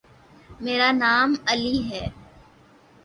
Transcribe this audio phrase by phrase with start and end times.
[0.63, 2.05] میرا نام علی ہے۔